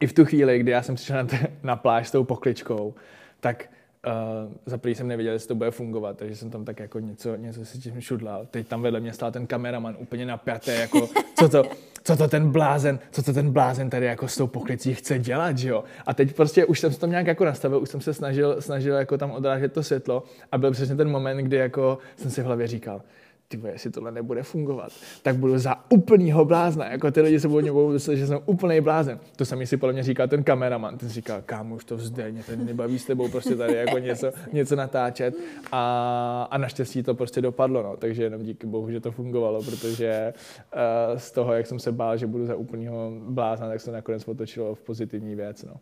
[0.00, 2.94] i v tu chvíli, kdy já jsem přišel na, t- na pláž s tou pokličkou,
[3.40, 3.68] tak
[4.06, 7.36] Uh, za prvý jsem nevěděl, jestli to bude fungovat, takže jsem tam tak jako něco,
[7.36, 8.46] něco si tím šudlal.
[8.50, 11.08] Teď tam vedle mě stál ten kameraman úplně napjatý, jako
[11.38, 11.64] co to,
[12.04, 15.58] co to ten blázen, co to ten blázen tady jako s tou poklicí chce dělat,
[15.58, 15.84] že jo?
[16.06, 18.94] A teď prostě už jsem se tam nějak jako nastavil, už jsem se snažil, snažil
[18.94, 22.44] jako tam odrážet to světlo a byl přesně ten moment, kdy jako jsem si v
[22.44, 23.02] hlavě říkal,
[23.50, 26.90] ty jestli tohle nebude fungovat, tak budu za úplnýho blázna.
[26.90, 29.18] Jako ty lidi se budou budou myslet, že jsem úplný blázen.
[29.36, 30.98] To samý si podle mě říkal ten kameraman.
[30.98, 34.32] Ten říkal, kámo, už to vzdej, mě ten nebaví s tebou prostě tady jako něco,
[34.52, 35.34] něco natáčet.
[35.72, 37.96] A, a naštěstí to prostě dopadlo, no.
[37.96, 40.32] Takže jenom díky bohu, že to fungovalo, protože
[40.74, 44.28] uh, z toho, jak jsem se bál, že budu za úplnýho blázna, tak se nakonec
[44.28, 45.74] otočilo v pozitivní věc, no.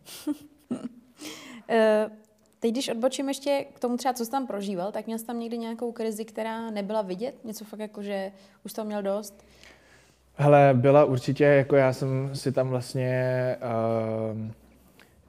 [0.71, 2.11] Uh,
[2.59, 5.39] Teď, když odbočím ještě k tomu třeba, co jsi tam prožíval, tak měl jsi tam
[5.39, 7.35] někdy nějakou krizi, která nebyla vidět?
[7.43, 8.31] Něco fakt jako, že
[8.65, 9.45] už to měl dost?
[10.35, 14.51] Hele, byla určitě, jako já jsem si tam vlastně uh,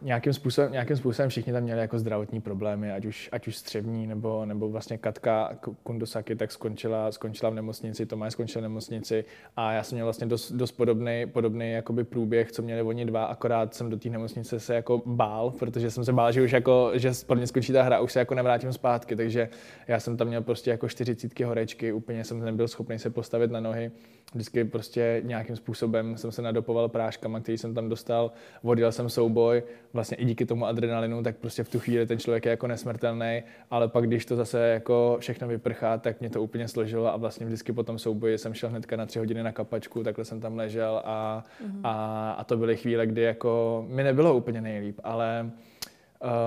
[0.02, 4.06] nějakým způsobem, nějakým způsobem všichni tam měli jako zdravotní problémy, ať už, ať už střevní,
[4.06, 9.24] nebo, nebo vlastně Katka Kundosaki tak skončila, skončila v nemocnici, Tomáš skončil v nemocnici
[9.56, 13.24] a já jsem měl vlastně dost, dost podobný, podobný jakoby průběh, co měli oni dva,
[13.24, 16.90] akorát jsem do té nemocnice se jako bál, protože jsem se bál, že už jako,
[16.94, 19.48] že pro mě skončí ta hra, už se jako nevrátím zpátky, takže
[19.88, 23.60] já jsem tam měl prostě jako čtyřicítky horečky, úplně jsem nebyl schopný se postavit na
[23.60, 23.90] nohy,
[24.34, 28.32] vždycky prostě nějakým způsobem jsem se nadopoval práškama, který jsem tam dostal,
[28.62, 32.44] vodil jsem souboj, vlastně i díky tomu adrenalinu, tak prostě v tu chvíli ten člověk
[32.44, 36.68] je jako nesmrtelný, ale pak když to zase jako všechno vyprchá, tak mě to úplně
[36.68, 40.04] složilo a vlastně vždycky po tom souboji jsem šel hnedka na tři hodiny na kapačku,
[40.04, 41.80] takhle jsem tam ležel a, mm-hmm.
[41.84, 45.50] a, a to byly chvíle, kdy jako mi nebylo úplně nejlíp, ale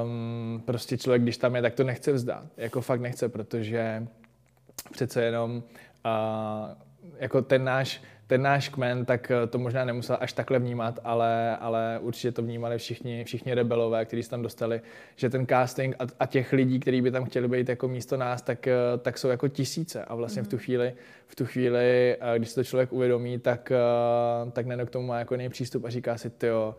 [0.04, 2.46] um, prostě člověk, když tam je, tak to nechce vzdát.
[2.58, 4.08] Jako fakt nechce, protože
[4.92, 5.64] přece jenom
[6.06, 6.72] uh,
[7.18, 11.58] jako ten náš ten náš kmen, tak eh, to možná nemusel až takhle vnímat, ale,
[11.58, 14.82] ale určitě to vnímali všichni, všichni rebelové, kteří se tam dostali,
[15.16, 18.42] že ten casting a, a těch lidí, kteří by tam chtěli být jako místo nás,
[18.42, 20.46] tak, eh, tak jsou jako tisíce a vlastně mm.
[20.46, 20.66] v tu mhm.
[20.66, 20.94] chvíli,
[21.28, 23.72] v tu chvíli, eh, když se to člověk uvědomí, tak,
[24.52, 26.76] tak k tomu má jako přístup a říká si, tyjo,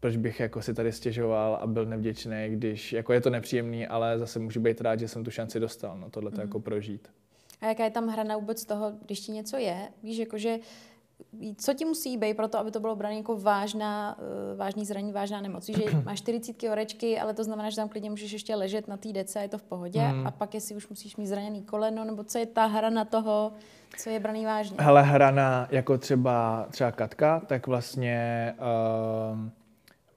[0.00, 4.18] proč bych jako si tady stěžoval a byl nevděčný, když jako je to nepříjemný, ale
[4.18, 6.42] zase můžu být rád, že jsem tu šanci dostal, no tohle to mm.
[6.42, 7.08] jako prožít.
[7.62, 9.88] A jaká je tam hra na vůbec toho, když ti něco je?
[10.02, 10.58] Víš, jakože
[11.56, 15.12] co ti musí být pro to, aby to bylo brané jako vážná, uh, vážný zranění,
[15.12, 15.66] vážná nemoc.
[15.66, 19.12] Že máš 40 horečky, ale to znamená, že tam klidně můžeš ještě ležet na té
[19.12, 20.08] dece a je to v pohodě.
[20.08, 20.26] Mm.
[20.26, 23.52] A pak jestli už musíš mít zraněný koleno, nebo co je ta hra na toho,
[23.98, 24.76] co je braný vážně.
[24.80, 28.54] Hele, hrana jako třeba, třeba Katka, tak vlastně
[29.32, 29.38] uh,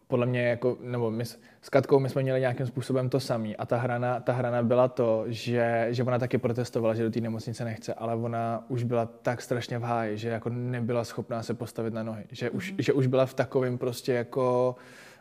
[0.08, 3.66] podle mě jako, nebo my, s Katkou my jsme měli nějakým způsobem to samý a
[3.66, 7.66] ta hrana, ta hrana byla to, že, že ona taky protestovala, že do té nemocnice
[7.66, 11.94] nechce, ale ona už byla tak strašně v háji, že jako nebyla schopná se postavit
[11.94, 12.82] na nohy, že už, mm-hmm.
[12.84, 14.76] že už byla v takovém prostě jako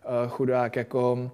[0.04, 1.30] uh, chudák, jako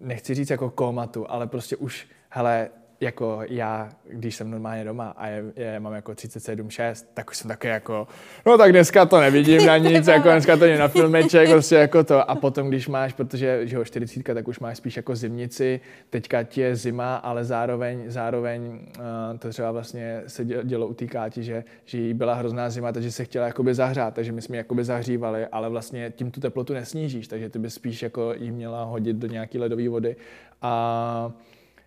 [0.00, 5.26] nechci říct jako komatu, ale prostě už, hele, jako já, když jsem normálně doma a
[5.26, 8.08] je, je, mám jako 37, 6, tak už jsem taky jako,
[8.46, 12.04] no tak dneska to nevidím na nic, jako dneska to je na filmeček, prostě jako
[12.04, 12.30] to.
[12.30, 15.80] A potom, když máš, protože že ho 40, tak už máš spíš jako zimnici,
[16.10, 21.06] teďka ti je zima, ale zároveň, zároveň uh, to třeba vlastně se dělo u té
[21.06, 24.56] Káti, že, že jí byla hrozná zima, takže se chtěla jakoby zahřát, takže my jsme
[24.56, 28.50] ji jakoby zahřívali, ale vlastně tím tu teplotu nesnížíš, takže ty by spíš jako jí
[28.50, 30.16] měla hodit do nějaké ledové vody.
[30.62, 31.32] A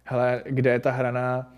[0.04, 1.54] hele, kde je ta hrana,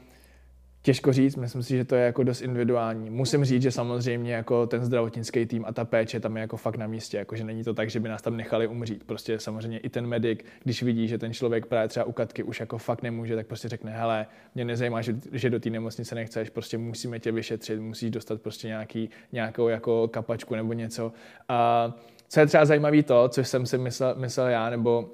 [0.84, 3.10] těžko říct, myslím si, že to je jako dost individuální.
[3.10, 6.78] Musím říct, že samozřejmě jako ten zdravotnický tým a ta péče tam je jako fakt
[6.78, 9.04] na místě, jako že není to tak, že by nás tam nechali umřít.
[9.04, 12.60] Prostě samozřejmě i ten medic, když vidí, že ten člověk právě třeba u Katky už
[12.60, 14.26] jako fakt nemůže, tak prostě řekne, hele,
[14.56, 18.68] mě nezajímá, že, že do té nemocnice nechceš, prostě musíme tě vyšetřit, musíš dostat prostě
[18.68, 21.14] nějaký, nějakou jako kapačku nebo něco.
[21.50, 21.92] A
[22.28, 25.10] co je třeba zajímavé to, co jsem si myslel, myslel já, nebo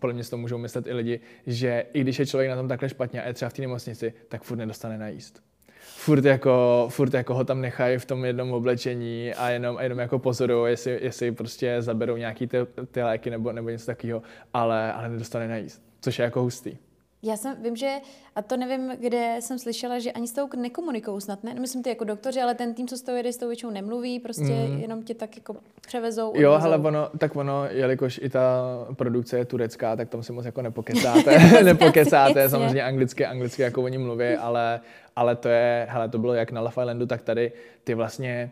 [0.00, 2.68] podle mě si to můžou myslet i lidi, že i když je člověk na tom
[2.68, 5.42] takhle špatně a je třeba v té nemocnici, tak furt nedostane najíst.
[5.80, 9.98] Furt jako, furt jako ho tam nechají v tom jednom oblečení a jenom, a jenom
[9.98, 12.56] jako pozorují, jestli, jestli prostě zaberou nějaký ty,
[12.90, 14.22] ty léky nebo, nebo něco takového,
[14.54, 16.76] ale, ale nedostane najíst, což je jako hustý.
[17.22, 17.96] Já jsem, vím, že,
[18.36, 21.54] a to nevím, kde jsem slyšela, že ani s tou nekomunikují snad, ne?
[21.60, 24.20] Myslím ty jako doktoři, ale ten tým, co s tou jede, s tou většinou nemluví,
[24.20, 24.78] prostě mm.
[24.78, 26.32] jenom tě tak jako převezou.
[26.36, 28.62] Jo, ale ono, tak ono, jelikož i ta
[28.94, 33.98] produkce je turecká, tak tam si moc jako nepokecáte, nepokecáte, samozřejmě anglicky, anglicky jako oni
[33.98, 34.80] mluví, ale,
[35.16, 37.52] ale to je, hele, to bylo jak na Love Islandu, tak tady
[37.84, 38.50] ty vlastně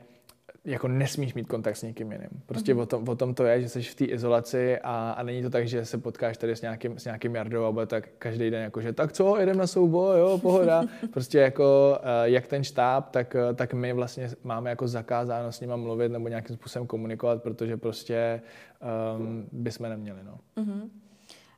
[0.66, 2.28] jako nesmíš mít kontakt s někým jiným.
[2.46, 2.80] Prostě mm-hmm.
[2.80, 5.50] o, tom, o tom to je, že jsi v té izolaci a, a není to
[5.50, 8.62] tak, že se potkáš tady s nějakým, s nějakým Jardou a bude tak každý den
[8.62, 10.84] jako, že tak co, jedeme na souboj, jo, pohoda.
[11.12, 15.60] prostě jako eh, jak ten štáb, tak, eh, tak my vlastně máme jako zakázáno s
[15.60, 18.40] nima mluvit nebo nějakým způsobem komunikovat, protože prostě
[19.16, 20.38] um, bychom neměli, no.
[20.56, 20.88] Mm-hmm.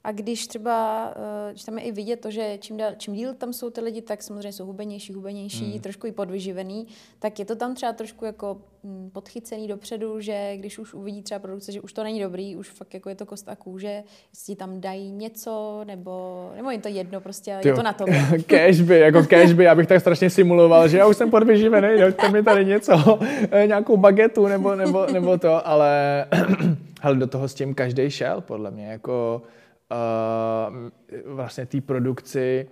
[0.05, 3.35] A když třeba, eh, když tam je i vidět to, že čím, dál, čím díl
[3.35, 5.81] tam jsou ty lidi, tak samozřejmě jsou hubenější, hubenější, hmm.
[5.81, 6.87] trošku i podvyživený,
[7.19, 11.39] tak je to tam třeba trošku jako mm, podchycený dopředu, že když už uvidí třeba
[11.39, 14.57] produkce, že už to není dobrý, už fakt jako je to kost a kůže, jestli
[14.57, 18.09] tam dají něco, nebo, nebo jim to jedno, prostě Tyjo, je to na tom.
[18.47, 22.43] Cashby, jako cashby, já bych tak strašně simuloval, že já už jsem podvyživený, dojďte mi
[22.43, 23.19] tady něco,
[23.51, 26.25] eh, nějakou bagetu nebo, nebo, nebo to, ale,
[27.03, 29.43] ale do toho s tím každý šel, podle mě, jako
[29.91, 32.69] uh, vlastně té produkci,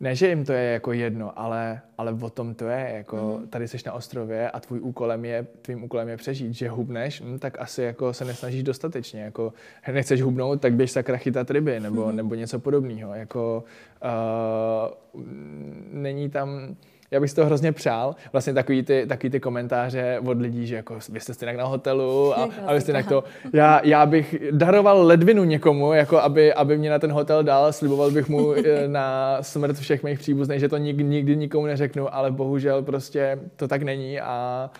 [0.00, 3.48] ne, že jim to je jako jedno, ale, ale o tom to je, jako mm.
[3.48, 7.38] tady jsi na ostrově a tvůj úkolem je, tvým úkolem je přežít, že hubneš, hm,
[7.38, 9.52] tak asi jako se nesnažíš dostatečně, jako
[9.92, 12.16] nechceš hubnout, tak běž sakra chytat ryby, nebo, mm.
[12.16, 13.64] nebo něco podobného, jako
[15.14, 15.22] uh,
[15.92, 16.76] není tam,
[17.10, 18.16] já bych si to hrozně přál.
[18.32, 22.38] Vlastně takový ty, takový ty komentáře od lidí, že jako vy jste stejnak na hotelu
[22.38, 23.24] a, a vy jste to.
[23.52, 28.10] Já, já bych daroval ledvinu někomu, jako aby, aby mě na ten hotel dal, sliboval
[28.10, 32.30] bych mu eh, na smrt všech mých příbuzných, že to nikdy, nikdy nikomu neřeknu, ale
[32.30, 34.70] bohužel prostě to tak není a,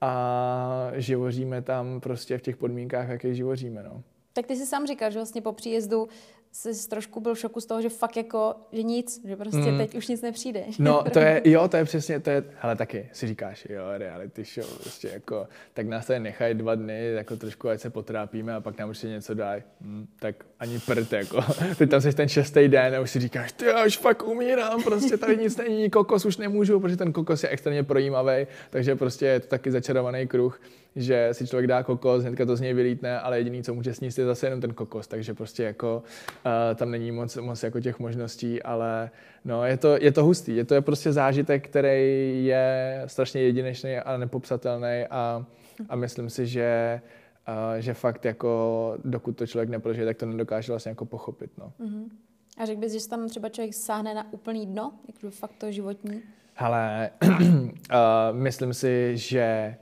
[0.00, 3.82] a živoříme tam prostě v těch podmínkách, jaké živoříme.
[3.82, 4.02] No.
[4.32, 6.08] Tak ty jsi sám říkal, že vlastně po příjezdu
[6.54, 9.78] jsi trošku byl v šoku z toho, že fakt jako, že nic, že prostě mm.
[9.78, 10.64] teď už nic nepřijde.
[10.78, 14.44] No to je, jo, to je přesně, to je, hele taky si říkáš, jo, reality
[14.44, 18.60] show, prostě jako, tak nás tady nechají dva dny, jako trošku, ať se potrápíme a
[18.60, 19.62] pak nám určitě něco dají.
[19.80, 21.44] Hmm, tak ani prd, jako.
[21.78, 24.82] Ty tam jsi ten šestý den a už si říkáš, ty já už fakt umírám,
[24.82, 29.26] prostě tady nic není, kokos už nemůžu, protože ten kokos je extrémně projímavý, takže prostě
[29.26, 30.60] je to taky začarovaný kruh
[30.96, 34.18] že si člověk dá kokos, hnedka to z něj vylítne, ale jediný, co může sníst,
[34.18, 36.02] je zase jenom ten kokos, takže prostě jako
[36.46, 39.10] uh, tam není moc, moc jako těch možností, ale
[39.44, 43.96] no, je to, je to hustý, je to je prostě zážitek, který je strašně jedinečný
[43.96, 45.46] a nepopsatelný a,
[45.88, 47.00] a myslím si, že
[47.48, 51.72] uh, že fakt jako dokud to člověk neprožije, tak to nedokáže vlastně jako pochopit, no.
[51.80, 52.08] Uh-huh.
[52.58, 56.22] A řekl bys, že tam třeba člověk sáhne na úplný dno, jako fakt to životní?
[56.54, 57.30] Hele, uh,
[58.32, 59.76] myslím si, že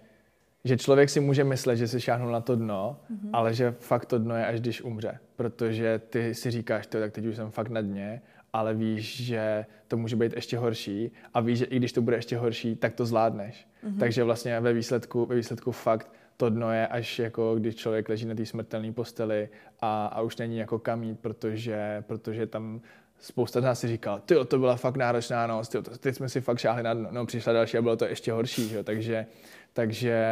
[0.65, 3.31] že člověk si může myslet, že si šáhnul na to dno, mm-hmm.
[3.33, 5.19] ale že fakt to dno je až když umře.
[5.37, 8.23] Protože ty si říkáš, to, tak teď už jsem fakt na dně
[8.53, 12.17] ale víš, že to může být ještě horší a víš, že i když to bude
[12.17, 13.69] ještě horší, tak to zvládneš.
[13.85, 13.99] Mm-hmm.
[13.99, 18.27] Takže vlastně ve výsledku, ve výsledku fakt to dno je až jako když člověk leží
[18.27, 19.49] na té smrtelné posteli
[19.81, 22.81] a, a už není jako kamít, protože, protože tam
[23.19, 26.41] spousta z nás si říkal, ty to byla fakt náročná noc, tyjo, teď jsme si
[26.41, 28.83] fakt šáhli na dno, no, přišla další a bylo to ještě horší, že?
[28.83, 29.27] takže,
[29.73, 30.27] takže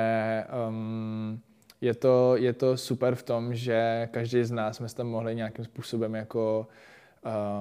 [0.69, 1.41] um,
[1.81, 5.65] je, to, je to super v tom, že každý z nás jsme tam mohli nějakým
[5.65, 6.69] způsobem jako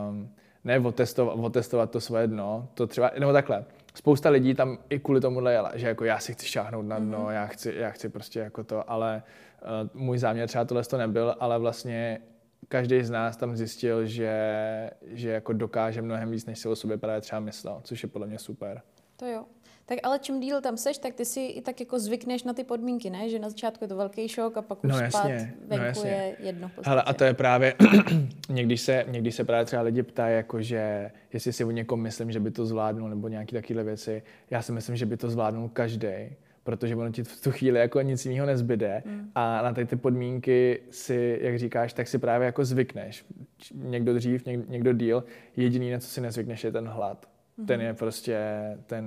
[0.10, 0.30] um,
[0.64, 5.22] ne otestovat, otestovat to svoje dno, to třeba, nebo takhle, spousta lidí tam i kvůli
[5.22, 7.32] tomu jela, že jako já si chci šáhnout na dno, mm-hmm.
[7.32, 9.24] já, chci, já chci prostě jako to, ale
[9.62, 12.22] uh, můj záměr třeba tohle to nebyl, ale vlastně
[12.68, 16.98] každý z nás tam zjistil, že, že jako dokáže mnohem víc, než si o sobě
[16.98, 18.82] právě třeba myslel, což je podle mě super.
[19.16, 19.46] To jo.
[19.90, 22.64] Tak ale čím díl tam seš, tak ty si i tak jako zvykneš na ty
[22.64, 23.30] podmínky, ne?
[23.30, 25.28] Že na začátku je to velký šok a pak už no, jasně, spát
[25.68, 26.10] venku no, jasně.
[26.10, 26.72] je jedno.
[26.84, 27.74] Hele, a to je právě,
[28.50, 32.32] někdy se, někdy se právě třeba lidi ptají, jako že jestli si o někom myslím,
[32.32, 34.24] že by to zvládnul, nebo nějaké takové věci.
[34.50, 36.30] Já si myslím, že by to zvládnul každý
[36.64, 39.32] protože ono ti v tu chvíli jako nic jiného nezbyde mm.
[39.36, 43.26] a na ty, ty podmínky si, jak říkáš, tak si právě jako zvykneš.
[43.74, 45.24] Někdo dřív, někdo díl,
[45.58, 47.26] jediný, na co si nezvykneš, je ten hlad.
[47.68, 48.38] Ten je prostě,
[48.86, 49.06] ten,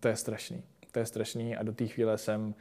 [0.00, 0.62] to je strašný.
[0.92, 2.54] To je strašný a do té chvíle jsem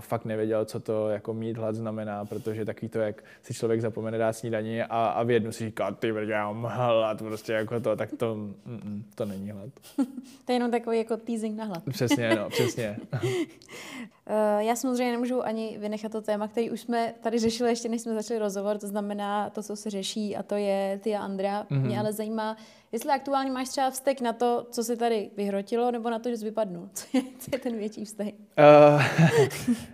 [0.00, 4.18] fakt nevěděl, co to jako mít hlad znamená, protože takový to, jak si člověk zapomene
[4.18, 7.80] dát snídaní a, a v jednu si říká, ty brď, já mám hlad, prostě jako
[7.80, 9.68] to, tak to, mm, to není hlad.
[10.44, 11.82] to je jenom takový jako teasing na hlad.
[11.90, 12.96] přesně, no, přesně.
[13.12, 18.02] Uh, já samozřejmě nemůžu ani vynechat to téma, který už jsme tady řešili ještě než
[18.02, 21.66] jsme začali rozhovor, to znamená to, co se řeší a to je ty a Andrea.
[21.70, 21.80] Mm-hmm.
[21.80, 22.56] Mě ale zajímá,
[22.92, 26.36] jestli aktuálně máš třeba vztek na to, co se tady vyhrotilo, nebo na to, že
[26.36, 26.88] jsi vypadnul.
[26.94, 28.34] Co je, co je ten větší vztek?
[28.58, 29.02] Uh,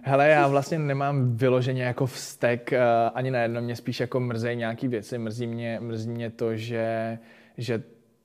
[0.02, 2.78] hele, já vlastně nemám vyloženě jako vztek uh,
[3.14, 5.18] ani na jedno, mě spíš jako mrzej nějaký věci.
[5.18, 7.18] Mrzí mě, mrzí mě to, že,
[7.58, 7.82] že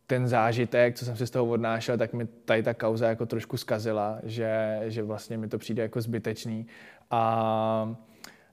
[0.08, 3.58] ten zážitek, co jsem si z toho odnášel, tak mi tady ta kauza jako trošku
[3.58, 6.68] zkazila, že, že vlastně mi to přijde jako zbytečný.
[7.12, 7.96] A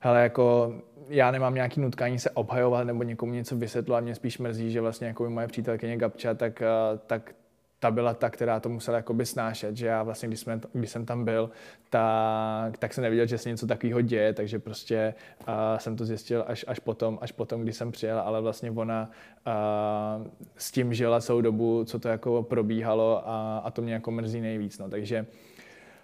[0.00, 0.74] hele, jako
[1.08, 5.06] já nemám nějaký nutkání se obhajovat nebo někomu něco vysvětlovat, mě spíš mrzí, že vlastně
[5.06, 6.62] jako moje přítelkyně Gabča, tak,
[7.06, 7.34] tak
[7.80, 11.06] ta byla ta, která to musela jakoby snášet, že já vlastně, když, jsme, když jsem
[11.06, 11.50] tam byl,
[11.90, 15.14] tak, tak jsem neviděl, že se něco takového děje, takže prostě
[15.48, 19.10] uh, jsem to zjistil až, až, potom, až potom, když jsem přijel, ale vlastně ona
[19.46, 24.10] uh, s tím žila celou dobu, co to jako probíhalo a, a to mě jako
[24.10, 25.26] mrzí nejvíc, no, takže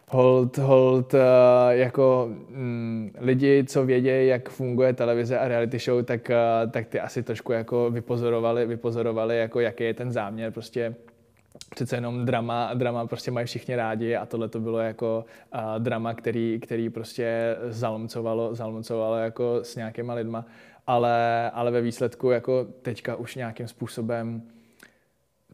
[0.08, 1.20] hold, hold, uh,
[1.70, 7.00] jako mm, lidi, co vědějí, jak funguje televize a reality show, tak, uh, tak ty
[7.00, 10.94] asi trošku jako vypozorovali, vypozorovali, jako jaký je ten záměr, prostě
[11.70, 16.14] přece jenom drama, drama prostě mají všichni rádi a tohle to bylo jako uh, drama,
[16.14, 20.46] který, který prostě zalomcovalo, zalomcovalo jako s nějakýma lidma,
[20.86, 24.42] ale, ale ve výsledku jako teďka už nějakým způsobem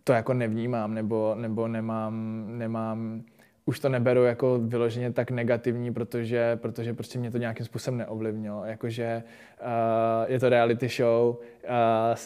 [0.05, 3.23] to jako nevnímám nebo, nebo nemám, nemám
[3.65, 8.65] už to neberu jako vyloženě tak negativní, protože, protože prostě mě to nějakým způsobem neovlivnilo.
[8.65, 9.23] Jakože
[9.61, 11.37] uh, je to reality show,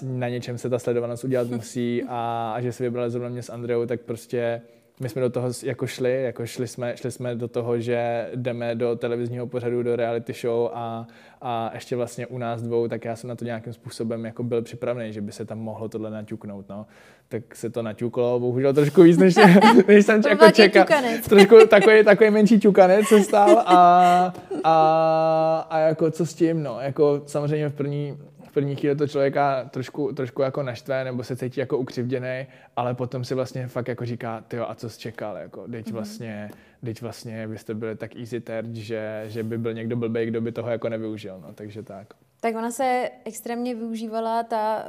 [0.02, 3.42] uh, na něčem se ta sledovanost udělat musí a, a že se vybrali zrovna mě
[3.42, 4.60] s Andreou, tak prostě
[5.00, 8.74] my jsme do toho jako šli, jako šli jsme, šli jsme do toho, že jdeme
[8.74, 11.06] do televizního pořadu, do reality show a,
[11.42, 14.62] a ještě vlastně u nás dvou, tak já jsem na to nějakým způsobem jako byl
[14.62, 16.86] připravený, že by se tam mohlo tohle naťuknout, no.
[17.28, 19.34] Tak se to naťuklo, bohužel trošku víc, než,
[19.88, 20.86] než jsem jako čekal.
[21.28, 24.32] Trošku takový, takový menší ťukanec se stál a,
[24.64, 26.80] a, a jako co s tím, no.
[26.80, 28.18] Jako samozřejmě v první,
[28.54, 33.24] první chvíli to člověka trošku, trošku jako naštve nebo se cítí jako ukřivděný, ale potom
[33.24, 35.92] si vlastně fakt jako říká, ty a co jsi čekal, jako, teď mm-hmm.
[35.92, 36.50] vlastně,
[36.84, 40.52] teď vlastně byste byli tak easy terč, že, že by byl někdo blbý, kdo by
[40.52, 42.14] toho jako nevyužil, no, takže tak.
[42.40, 44.84] Tak ona se extrémně využívala ta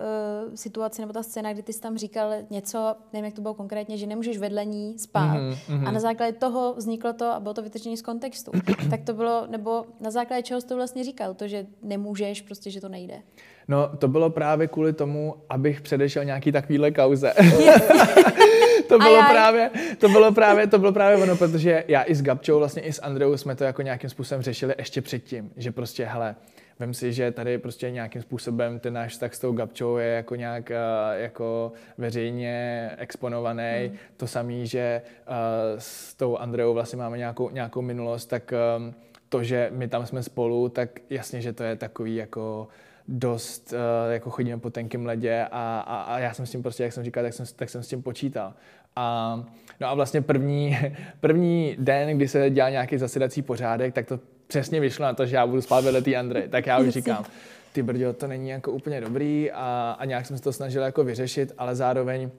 [0.48, 3.54] uh, situace nebo ta scéna, kdy ty jsi tam říkal něco, nevím, jak to bylo
[3.54, 5.38] konkrétně, že nemůžeš vedle ní spát.
[5.38, 5.88] Mm-hmm.
[5.88, 8.52] A na základě toho vzniklo to a bylo to vytržení z kontextu.
[8.90, 12.72] tak to bylo, nebo na základě čeho jsi to vlastně říkal, to, že nemůžeš, prostě,
[12.72, 13.22] že to nejde.
[13.68, 17.34] No, to bylo právě kvůli tomu, abych předešel nějaký takovýhle kauze.
[18.88, 22.60] to bylo právě, to bylo právě, to bylo právě ono, protože já i s Gabčou,
[22.60, 26.36] vlastně i s Andreou jsme to jako nějakým způsobem řešili ještě předtím, že prostě, hele,
[26.80, 30.36] vem si, že tady prostě nějakým způsobem ten náš vztah s tou Gabčou je jako
[30.36, 33.88] nějak uh, jako veřejně exponovaný.
[33.88, 33.98] Hmm.
[34.18, 35.34] To samé, že uh,
[35.78, 38.94] s tou Andreou vlastně máme nějakou, nějakou minulost, tak um,
[39.30, 42.68] to, že my tam jsme spolu, tak jasně, že to je takový jako
[43.08, 46.84] dost, uh, jako chodíme po tenkém ledě a, a, a já jsem s tím prostě,
[46.84, 48.54] jak jsem říkal, tak jsem, tak jsem s tím počítal.
[48.96, 49.44] A,
[49.82, 50.78] no a vlastně první,
[51.20, 55.36] první den, kdy se dělal nějaký zasedací pořádek, tak to přesně vyšlo na to, že
[55.36, 56.48] já budu spát vedle té Andrej.
[56.48, 57.26] Tak já už říkám,
[57.74, 61.04] ty brďo, to není jako úplně dobrý a, a nějak jsem se to snažil jako
[61.04, 62.30] vyřešit, ale zároveň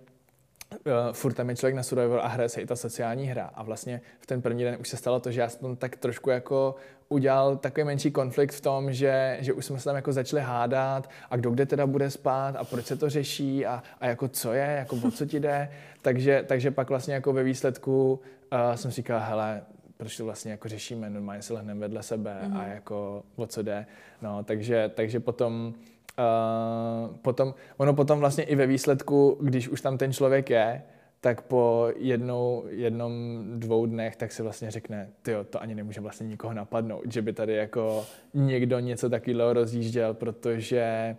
[0.86, 3.50] uh, furt tam je člověk na Survivor a hraje se i ta sociální hra.
[3.54, 6.30] A vlastně v ten první den už se stalo to, že já jsem tak trošku
[6.30, 6.74] jako
[7.08, 11.10] udělal takový menší konflikt v tom, že, že už jsme se tam jako začali hádat
[11.30, 14.52] a kdo kde teda bude spát a proč se to řeší a, a jako co
[14.52, 15.68] je, jako o co ti jde.
[16.02, 18.20] Takže, takže pak vlastně jako ve výsledku
[18.52, 19.62] uh, jsem říkal, hele,
[19.96, 22.56] proč to vlastně jako řešíme, normálně se lehneme vedle sebe mm-hmm.
[22.56, 22.70] a mhm.
[22.70, 23.86] jako o co jde.
[24.22, 25.74] No, takže, takže potom,
[26.18, 30.82] uh, potom, ono potom vlastně i ve výsledku, když už tam ten člověk je,
[31.20, 36.26] tak po jednou, jednom, dvou dnech, tak si vlastně řekne, ty to ani nemůže vlastně
[36.26, 41.16] nikoho napadnout, že by tady jako někdo něco takového rozjížděl, protože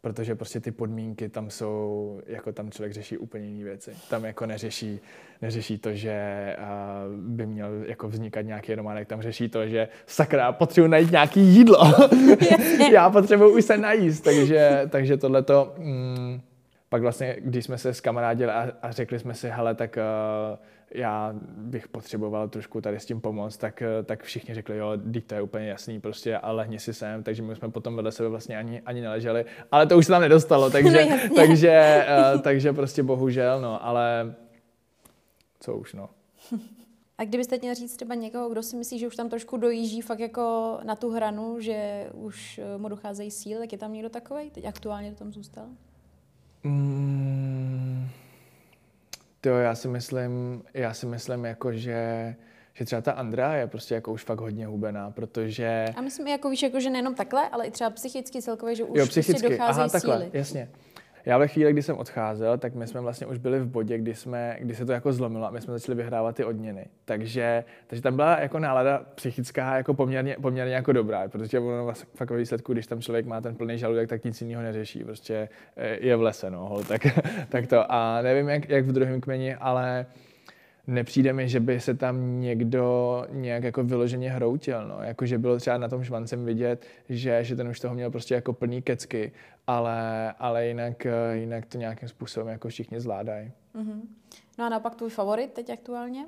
[0.00, 3.90] protože prostě ty podmínky tam jsou, jako tam člověk řeší úplně jiné věci.
[4.10, 5.00] Tam jako neřeší,
[5.42, 6.56] neřeší to, že
[7.16, 11.94] by měl jako vznikat nějaký románek, tam řeší to, že sakra, potřebuji najít nějaký jídlo.
[12.92, 15.74] Já potřebuji už se najíst, takže, takže tohleto...
[15.78, 16.40] Mm,
[16.88, 19.98] pak vlastně, když jsme se s kamarádili a, a řekli jsme si, hele, tak
[20.50, 20.58] uh,
[20.94, 25.34] já bych potřeboval trošku tady s tím pomoct, tak, tak všichni řekli, jo, teď to
[25.34, 28.58] je úplně jasný, prostě a lehni si sem, takže my jsme potom vedle sebe vlastně
[28.58, 33.02] ani, ani neleželi, ale to už se tam nedostalo, takže, no, takže, uh, takže prostě
[33.02, 34.34] bohužel, no, ale
[35.60, 36.08] co už, no.
[37.18, 40.20] A kdybyste měl říct třeba někoho, kdo si myslí, že už tam trošku dojíždí fakt
[40.20, 44.50] jako na tu hranu, že už mu docházejí síly, tak je tam někdo takový?
[44.50, 45.66] Teď aktuálně to tam zůstal?
[46.64, 47.47] Mm,
[49.48, 52.34] to já si myslím, já si myslím jako, že
[52.74, 55.84] že třeba ta Andrea je prostě jako už fakt hodně hubená, protože...
[55.96, 58.98] A myslím, jako víš, jako, že nejenom takhle, ale i třeba psychicky celkově, že už
[58.98, 59.42] jo, prostě psychicky.
[59.42, 60.30] Prostě docházejí Aha, takhle, síly.
[60.32, 60.68] jasně.
[61.28, 64.14] Já ve chvíli, kdy jsem odcházel, tak my jsme vlastně už byli v bodě, kdy,
[64.14, 66.86] jsme, kdy se to jako zlomilo a my jsme začali vyhrávat ty odměny.
[67.04, 72.08] Takže, takže tam byla jako nálada psychická jako poměrně, poměrně jako dobrá, protože ono vlastně
[72.14, 75.04] fakt ve výsledku, když tam člověk má ten plný žaludek, tak nic jiného neřeší.
[75.04, 77.06] Prostě eh, je v lese, no, hol, tak,
[77.48, 77.92] tak to.
[77.92, 80.06] A nevím, jak, jak v druhém kmeni, ale
[80.88, 85.02] nepřijde mi, že by se tam někdo nějak jako vyloženě hroutil, no.
[85.02, 88.34] Jako, že bylo třeba na tom švancem vidět, že, že ten už toho měl prostě
[88.34, 89.32] jako plný kecky,
[89.66, 93.52] ale, ale jinak, jinak to nějakým způsobem jako všichni zvládají.
[93.74, 94.00] Mm-hmm.
[94.58, 96.26] No a naopak tvůj favorit teď aktuálně?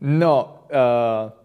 [0.00, 1.41] No, uh,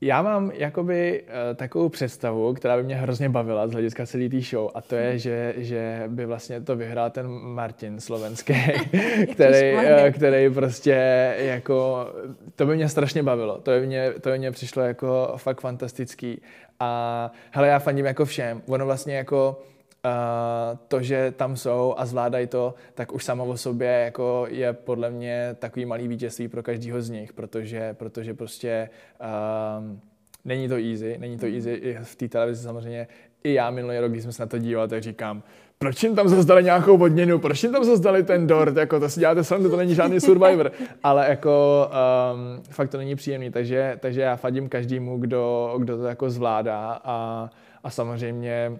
[0.00, 4.40] já mám jakoby uh, takovou představu, která by mě hrozně bavila z hlediska celé té
[4.40, 8.54] show a to je, že, že by vlastně to vyhrál ten Martin slovenský,
[9.32, 12.08] který, uh, který prostě jako,
[12.56, 16.40] to by mě strašně bavilo, to by mě, to by mě přišlo jako fakt fantastický.
[16.80, 19.60] A hele, já fandím jako všem, ono vlastně jako
[20.04, 24.72] Uh, to, že tam jsou a zvládají to, tak už samo o sobě jako je
[24.72, 29.98] podle mě takový malý vítězství pro každého z nich, protože, protože prostě uh,
[30.44, 33.08] není to easy, není to easy i v té televizi samozřejmě.
[33.44, 35.42] I já minulý rok, když jsme se na to dívali, tak říkám,
[35.78, 39.20] proč jim tam zazdali nějakou odměnu, proč jim tam zazdali ten dort, jako to si
[39.20, 41.86] děláte srandu, to není žádný survivor, ale jako
[42.34, 47.00] um, fakt to není příjemný, takže, takže já fadím každému, kdo, kdo to jako zvládá
[47.04, 47.50] a,
[47.84, 48.78] a samozřejmě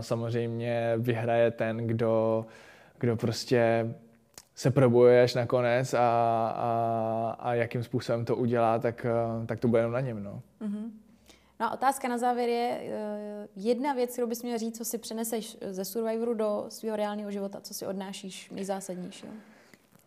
[0.00, 2.46] samozřejmě vyhraje ten, kdo,
[2.98, 3.94] kdo prostě
[4.54, 5.98] se probuje až nakonec a,
[6.56, 9.06] a, a jakým způsobem to udělá, tak,
[9.46, 10.22] tak to bude jenom na něm.
[10.22, 10.42] No.
[10.60, 10.90] Mm-hmm.
[11.60, 14.98] No a otázka na závěr je uh, jedna věc, kterou bys měl říct, co si
[14.98, 19.32] přeneseš ze Survivoru do svého reálného života, co si odnášíš nejzásadnějšího.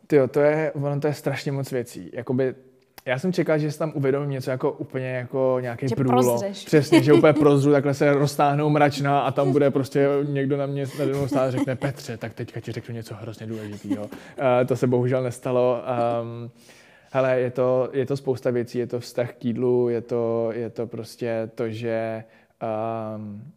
[0.08, 2.10] Tyjo, to je, ono to je strašně moc věcí.
[2.13, 2.56] Jakoby
[3.06, 6.12] já jsem čekal, že se tam uvědomím něco jako úplně jako nějaký že průlo.
[6.12, 6.66] Prozřeš.
[6.66, 10.86] Přesně, že úplně prozřu, takhle se roztáhnou mračna a tam bude prostě někdo na mě
[11.22, 14.04] na stát a řekne Petře, tak teďka ti řeknu něco hrozně důležitého.
[14.04, 14.10] Uh,
[14.68, 15.84] to se bohužel nestalo.
[16.22, 16.52] Um,
[17.12, 20.70] hele, je to, je to spousta věcí, je to vztah k jídlu, je to, je
[20.70, 22.24] to prostě to, že
[23.16, 23.52] um,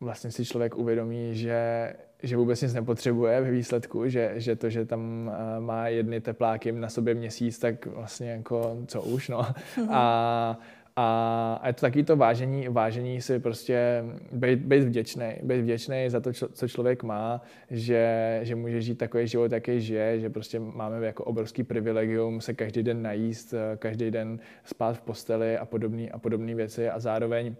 [0.00, 4.84] vlastně si člověk uvědomí, že že vůbec nic nepotřebuje ve výsledku, že, že to, že
[4.84, 9.42] tam eh, má jedny tepláky na sobě měsíc, tak vlastně jako co už, no.
[9.42, 9.88] Mm-hmm.
[9.90, 10.58] A,
[10.96, 16.20] a, je to taky to vážení, vážení si prostě být, být vděčný, být vděčný za
[16.20, 21.06] to, co člověk má, že, že může žít takový život, jaký žije, že prostě máme
[21.06, 26.08] jako obrovský privilegium se každý den najíst, eh, každý den spát v posteli a podobné
[26.08, 27.54] a podobné věci a zároveň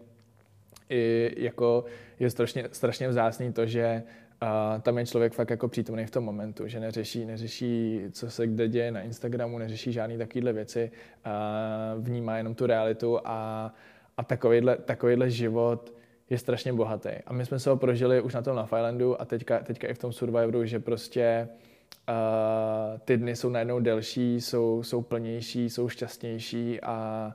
[0.90, 1.84] i jako
[2.18, 4.02] je strašně, strašně vzácný to, že
[4.40, 8.46] a tam je člověk fakt jako přítomný v tom momentu, že neřeší, neřeší, co se
[8.46, 10.90] kde děje na Instagramu, neřeší žádné takovéhle věci,
[11.24, 13.74] a vnímá jenom tu realitu a,
[14.16, 15.94] a takovýhle, takovýhle život
[16.30, 17.10] je strašně bohatý.
[17.26, 19.94] A my jsme se ho prožili už na tom na Firelandu a teďka, teďka i
[19.94, 21.48] v tom Survivoru, že prostě
[22.08, 27.30] uh, ty dny jsou najednou delší, jsou, jsou plnější, jsou šťastnější a,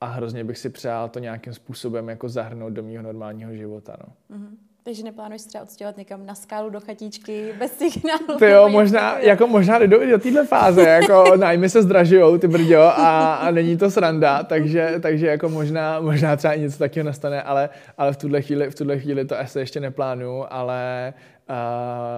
[0.00, 3.96] a hrozně bych si přál to nějakým způsobem jako zahrnout do mého normálního života.
[4.00, 4.36] No.
[4.36, 4.56] Mm-hmm.
[4.86, 8.26] Takže neplánuješ třeba odstěhovat někam na skálu do chatičky bez signálu?
[8.38, 12.80] To jo, možná, jako možná jdu do téhle fáze, jako nájmy se zdražujou, ty brďo,
[12.82, 17.42] a, a není to sranda, takže, takže jako možná, možná třeba i něco takového nastane,
[17.42, 17.68] ale,
[17.98, 21.14] ale v tuhle chvíli, v tuhle chvíli to asi ještě neplánuju, ale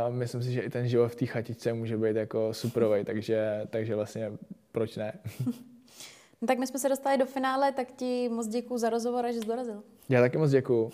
[0.08, 3.66] uh, myslím si, že i ten život v té chatičce může být jako superový, takže,
[3.70, 4.32] takže vlastně
[4.72, 5.12] proč ne?
[6.42, 9.40] No tak my jsme se dostali do finále, tak ti moc děkuji za rozhovor, že
[9.40, 9.82] jsi dorazil.
[10.08, 10.90] Já taky moc děkuji.